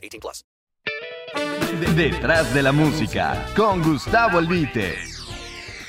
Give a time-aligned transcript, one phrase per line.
[0.00, 0.44] 18 plus.
[1.96, 4.94] Detrás de la música, con Gustavo Albite.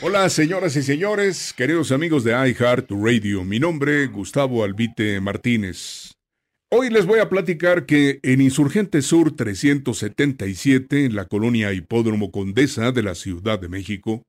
[0.03, 3.43] Hola, señoras y señores, queridos amigos de iHeart Radio.
[3.43, 6.13] Mi nombre, Gustavo Albite Martínez.
[6.71, 12.91] Hoy les voy a platicar que en Insurgente Sur 377, en la colonia Hipódromo Condesa
[12.91, 14.23] de la Ciudad de México,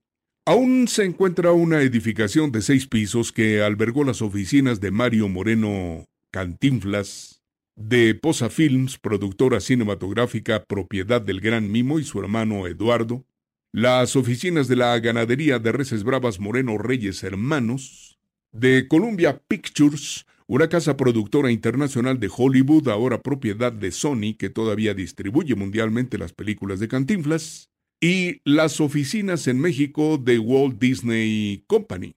[0.44, 6.04] aún se encuentra una edificación de seis pisos que albergó las oficinas de Mario Moreno
[6.32, 7.41] Cantinflas,
[7.76, 13.24] de Posa Films, productora cinematográfica propiedad del Gran Mimo y su hermano Eduardo,
[13.72, 18.18] las oficinas de la ganadería de reses bravas Moreno Reyes Hermanos,
[18.52, 24.92] de Columbia Pictures, una casa productora internacional de Hollywood, ahora propiedad de Sony, que todavía
[24.92, 27.70] distribuye mundialmente las películas de Cantinflas,
[28.02, 32.16] y las oficinas en México de Walt Disney Company.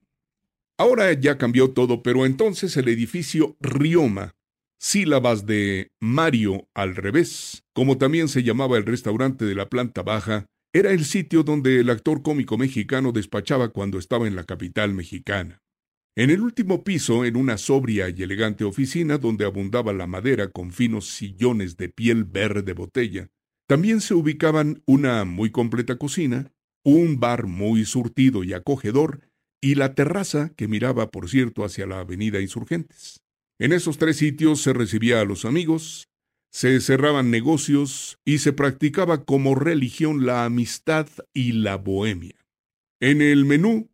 [0.77, 4.35] Ahora ya cambió todo, pero entonces el edificio Rioma,
[4.79, 10.45] sílabas de Mario al revés, como también se llamaba el restaurante de la planta baja,
[10.73, 15.61] era el sitio donde el actor cómico mexicano despachaba cuando estaba en la capital mexicana.
[16.17, 20.71] En el último piso, en una sobria y elegante oficina donde abundaba la madera con
[20.71, 23.27] finos sillones de piel verde botella,
[23.67, 26.51] también se ubicaban una muy completa cocina,
[26.85, 29.27] un bar muy surtido y acogedor,
[29.61, 33.24] y la terraza que miraba, por cierto, hacia la avenida Insurgentes.
[33.59, 36.09] En esos tres sitios se recibía a los amigos,
[36.51, 42.35] se cerraban negocios y se practicaba como religión la amistad y la bohemia.
[42.99, 43.89] En el menú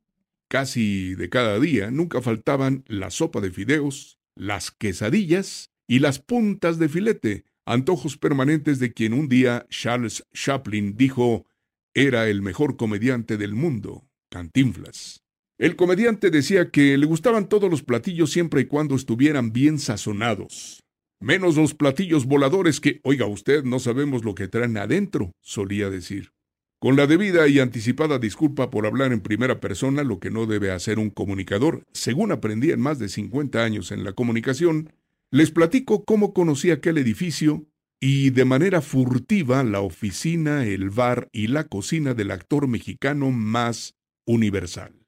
[0.52, 6.78] Casi de cada día nunca faltaban la sopa de fideos, las quesadillas y las puntas
[6.78, 11.46] de filete, antojos permanentes de quien un día Charles Chaplin dijo
[11.94, 15.24] era el mejor comediante del mundo, Cantinflas.
[15.62, 20.84] El comediante decía que le gustaban todos los platillos siempre y cuando estuvieran bien sazonados.
[21.20, 26.32] Menos los platillos voladores que, oiga usted, no sabemos lo que traen adentro, solía decir.
[26.80, 30.72] Con la debida y anticipada disculpa por hablar en primera persona, lo que no debe
[30.72, 34.92] hacer un comunicador, según aprendí en más de 50 años en la comunicación,
[35.30, 37.68] les platico cómo conocí aquel edificio
[38.00, 43.94] y de manera furtiva la oficina, el bar y la cocina del actor mexicano más
[44.26, 45.01] universal.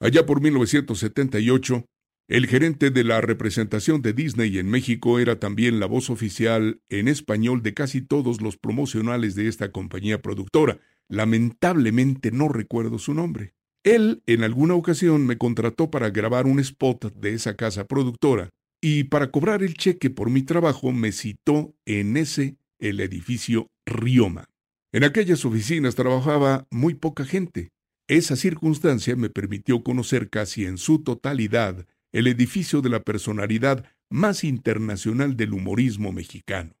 [0.00, 1.84] Allá por 1978,
[2.28, 7.08] el gerente de la representación de Disney en México era también la voz oficial en
[7.08, 13.52] español de casi todos los promocionales de esta compañía productora, Lamentablemente no recuerdo su nombre.
[13.82, 18.50] Él en alguna ocasión me contrató para grabar un spot de esa casa productora
[18.80, 24.44] y para cobrar el cheque por mi trabajo me citó en ese, el edificio Rioma.
[24.92, 27.70] En aquellas oficinas trabajaba muy poca gente.
[28.10, 34.42] Esa circunstancia me permitió conocer casi en su totalidad el edificio de la personalidad más
[34.42, 36.72] internacional del humorismo mexicano.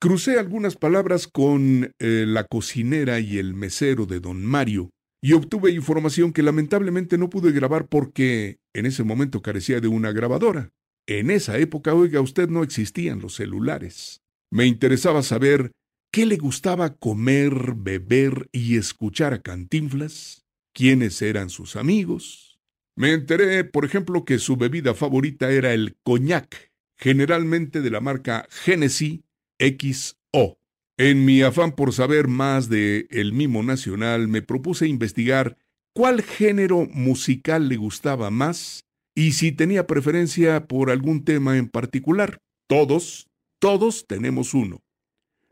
[0.00, 4.90] Crucé algunas palabras con eh, la cocinera y el mesero de don Mario
[5.22, 10.10] y obtuve información que lamentablemente no pude grabar porque en ese momento carecía de una
[10.10, 10.70] grabadora.
[11.06, 14.22] En esa época, oiga usted, no existían los celulares.
[14.50, 15.70] Me interesaba saber
[16.12, 22.58] qué le gustaba comer, beber y escuchar a Cantinflas, quiénes eran sus amigos.
[22.96, 28.48] Me enteré, por ejemplo, que su bebida favorita era el coñac, generalmente de la marca
[28.50, 29.22] Genesee
[29.58, 30.58] XO.
[30.96, 35.56] En mi afán por saber más de El Mimo Nacional, me propuse investigar
[35.94, 38.84] cuál género musical le gustaba más
[39.14, 42.40] y si tenía preferencia por algún tema en particular.
[42.68, 43.28] Todos,
[43.60, 44.82] todos tenemos uno.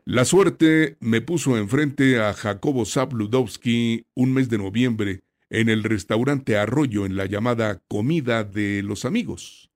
[0.09, 5.19] La suerte me puso enfrente a Jacobo Zabludowski un mes de noviembre
[5.49, 9.69] en el restaurante Arroyo en la llamada Comida de los Amigos.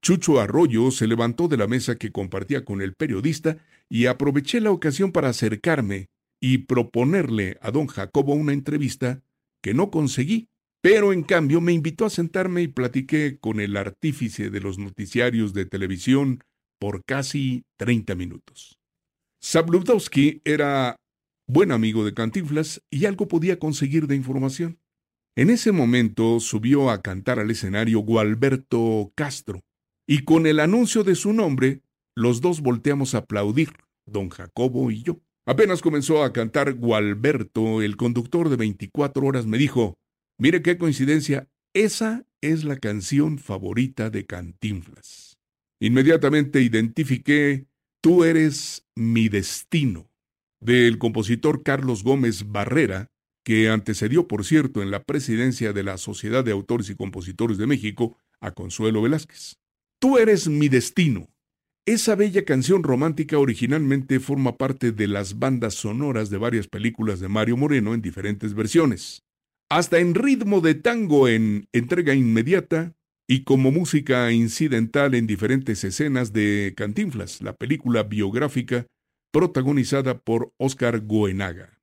[0.00, 3.58] Chucho Arroyo se levantó de la mesa que compartía con el periodista
[3.90, 6.08] y aproveché la ocasión para acercarme
[6.40, 9.20] y proponerle a don Jacobo una entrevista
[9.62, 10.48] que no conseguí,
[10.80, 15.52] pero en cambio me invitó a sentarme y platiqué con el artífice de los noticiarios
[15.52, 16.42] de televisión
[16.78, 18.78] por casi 30 minutos.
[19.40, 20.96] Sabludowski era
[21.46, 24.80] buen amigo de Cantinflas y algo podía conseguir de información.
[25.36, 29.60] En ese momento subió a cantar al escenario Gualberto Castro,
[30.06, 31.82] y con el anuncio de su nombre,
[32.14, 33.72] los dos volteamos a aplaudir.
[34.06, 35.20] don Jacobo y yo.
[35.46, 39.94] Apenas comenzó a cantar Gualberto, el conductor de 24 horas me dijo,
[40.38, 45.38] mire qué coincidencia, esa es la canción favorita de Cantinflas.
[45.80, 47.66] Inmediatamente identifiqué
[48.00, 50.10] Tú eres mi destino,
[50.60, 53.08] del compositor Carlos Gómez Barrera,
[53.44, 57.68] que antecedió, por cierto, en la presidencia de la Sociedad de Autores y Compositores de
[57.68, 59.58] México a Consuelo Velázquez.
[60.00, 61.28] Tú eres mi destino.
[61.86, 67.28] Esa bella canción romántica originalmente forma parte de las bandas sonoras de varias películas de
[67.28, 69.22] Mario Moreno en diferentes versiones.
[69.70, 72.95] Hasta en ritmo de tango en entrega inmediata
[73.28, 78.86] y como música incidental en diferentes escenas de Cantinflas, la película biográfica
[79.32, 81.80] protagonizada por Oscar Goenaga.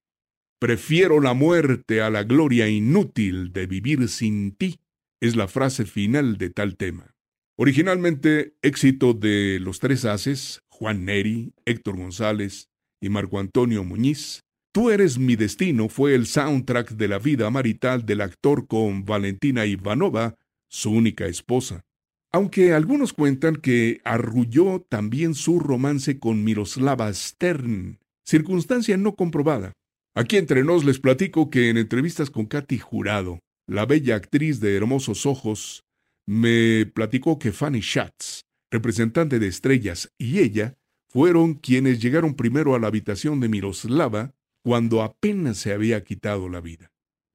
[0.59, 4.79] Prefiero la muerte a la gloria inútil de vivir sin ti,
[5.21, 7.13] es la frase final de tal tema.
[7.57, 12.69] Originalmente éxito de los tres haces, Juan Neri, Héctor González
[13.01, 14.43] y Marco Antonio Muñiz,
[14.73, 19.67] Tú eres mi destino fue el soundtrack de la vida marital del actor con Valentina
[19.67, 20.35] Ivanova,
[20.73, 21.85] su única esposa.
[22.31, 29.73] Aunque algunos cuentan que arrulló también su romance con Miroslava Stern, circunstancia no comprobada.
[30.15, 34.75] Aquí entre nos les platico que en entrevistas con Katy Jurado, la bella actriz de
[34.75, 35.83] hermosos ojos,
[36.25, 38.41] me platicó que Fanny Schatz,
[38.71, 40.73] representante de Estrellas, y ella
[41.07, 44.33] fueron quienes llegaron primero a la habitación de Miroslava
[44.63, 46.89] cuando apenas se había quitado la vida.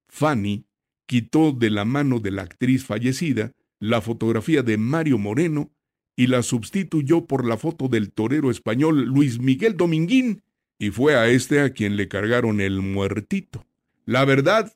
[0.09, 0.65] Fanny
[1.09, 5.71] quitó de la mano de la actriz fallecida la fotografía de Mario Moreno
[6.15, 10.43] y la sustituyó por la foto del torero español Luis Miguel Dominguín,
[10.77, 13.65] y fue a este a quien le cargaron el muertito.
[14.05, 14.71] La verdad,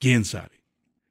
[0.00, 0.60] quién sabe.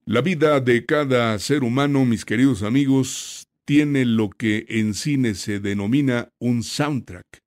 [0.03, 5.61] La vida de cada ser humano, mis queridos amigos, tiene lo que en cine se
[5.61, 7.43] denomina un soundtrack,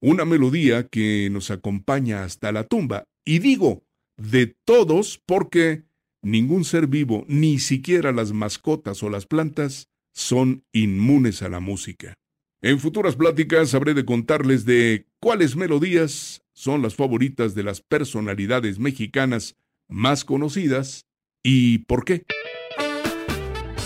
[0.00, 3.02] una melodía que nos acompaña hasta la tumba.
[3.24, 3.82] Y digo,
[4.16, 5.87] de todos porque
[6.22, 12.14] ningún ser vivo, ni siquiera las mascotas o las plantas, son inmunes a la música.
[12.60, 18.80] En futuras pláticas habré de contarles de cuáles melodías son las favoritas de las personalidades
[18.80, 19.56] mexicanas
[19.88, 21.06] más conocidas
[21.42, 22.24] y por qué.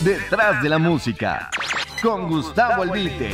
[0.02, 1.50] Detrás de la música,
[2.02, 3.30] con Gustavo Albite.